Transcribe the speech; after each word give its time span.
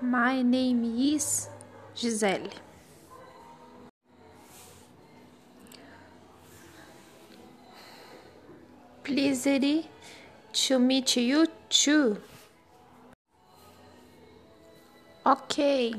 My 0.00 0.42
name 0.42 0.84
is 0.96 1.48
Gisele. 1.96 2.50
Pleased 9.02 9.88
to 10.52 10.78
meet 10.78 11.16
you 11.16 11.46
too. 11.68 12.18
Okay. 15.26 15.94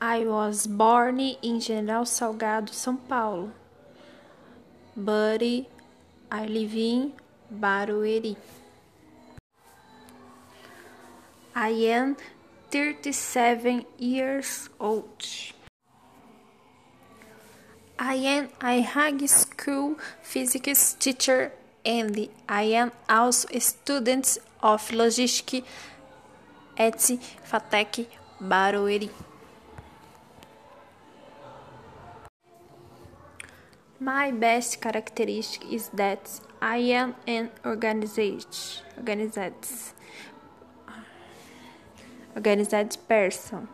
I 0.00 0.24
was 0.24 0.66
born 0.66 1.20
in 1.20 1.60
General 1.60 2.04
Salgado, 2.04 2.72
São 2.72 2.98
Paulo. 3.08 3.52
But 4.96 5.42
I 6.32 6.46
live 6.46 6.74
in 6.74 7.12
Barueri. 7.48 8.36
I 11.60 11.70
am 11.70 12.16
37 12.70 13.84
years 13.98 14.68
old. 14.78 15.26
I 17.98 18.14
am 18.14 18.50
a 18.62 18.80
high 18.82 19.26
school 19.26 19.96
physics 20.22 20.94
teacher 20.94 21.50
and 21.84 22.28
I 22.48 22.62
am 22.62 22.92
also 23.08 23.48
a 23.52 23.58
student 23.58 24.38
of 24.62 24.92
logistics 24.92 25.66
at 26.78 26.98
FATEC 27.50 28.06
Barueri. 28.40 29.10
My 33.98 34.30
best 34.30 34.80
characteristic 34.80 35.72
is 35.72 35.88
that 35.88 36.40
I 36.62 36.76
am 36.76 37.16
an 37.26 37.50
organized, 37.64 38.82
organized, 38.96 39.97
organized 42.38 42.96
person, 43.08 43.68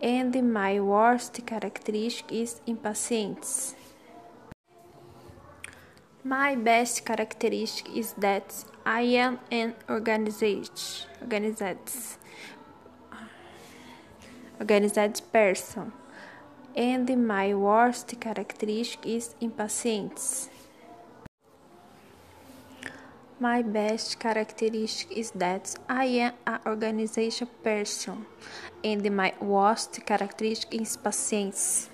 and 0.00 0.52
my 0.52 0.78
worst 0.80 1.40
characteristic 1.46 2.30
is 2.30 2.60
impatience. 2.66 3.74
My 6.22 6.54
best 6.56 7.06
characteristic 7.06 7.96
is 7.96 8.12
that 8.18 8.64
I 8.84 9.00
am 9.24 9.38
an 9.50 9.74
organized, 9.88 11.06
organized, 11.22 12.18
organized 14.60 15.32
person 15.32 15.92
and 16.76 17.26
my 17.26 17.54
worst 17.54 18.14
characteristic 18.20 19.06
is 19.06 19.34
impatience. 19.40 20.48
My 23.40 23.62
best 23.62 24.18
characteristic 24.18 25.16
is 25.16 25.30
that 25.30 25.72
I 25.88 26.04
am 26.26 26.32
an 26.44 26.58
organization 26.66 27.46
person, 27.62 28.26
and 28.82 29.14
my 29.14 29.32
worst 29.40 30.04
characteristic 30.04 30.74
is 30.74 30.96
patience. 30.96 31.88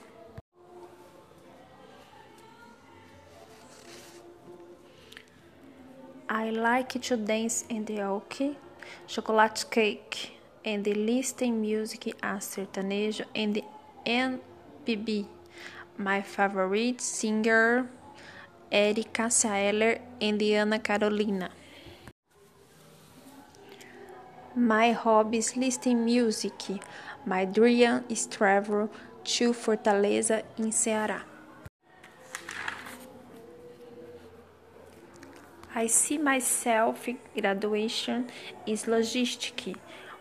I 6.31 6.49
like 6.49 6.99
to 7.03 7.17
dance 7.19 7.67
and 7.69 7.91
walk, 7.91 8.41
chocolate 9.07 9.67
cake, 9.71 10.39
and 10.65 10.87
listen 10.87 11.61
music 11.61 12.07
a 12.23 12.41
sertanejo 12.41 13.27
and 13.35 13.61
MPB. 14.07 15.27
My 15.99 16.23
favorite 16.23 17.03
singer 17.03 17.91
Erika 18.75 19.31
Eller 19.45 20.01
and 20.21 20.43
Ana 20.43 20.81
Carolina. 20.81 21.49
My 24.57 24.91
hobby 24.91 25.39
is 25.39 25.57
listening 25.57 26.05
music. 26.05 26.83
My 27.25 27.45
dream 27.45 28.03
is 28.09 28.27
travel 28.27 28.91
to 29.23 29.53
Fortaleza 29.53 30.43
in 30.59 30.73
Ceará. 30.73 31.23
I 35.77 35.87
see 35.87 36.19
myself 36.19 37.09
graduation 37.33 38.27
is 38.67 38.87
logistic, 38.87 39.77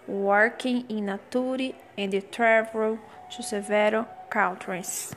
working 0.07 0.85
in 0.89 1.07
Nature 1.07 1.73
and 1.97 2.31
travel 2.31 2.99
to 3.31 3.41
several 3.41 4.05
countries. 4.29 5.15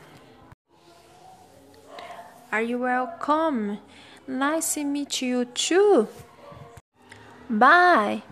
Are 2.56 2.62
you 2.62 2.78
welcome? 2.78 3.80
Nice 4.26 4.76
to 4.76 4.84
meet 4.84 5.20
you 5.20 5.44
too. 5.44 6.08
Bye. 7.50 8.22